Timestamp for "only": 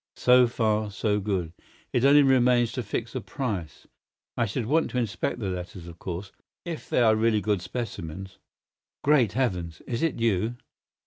2.03-2.23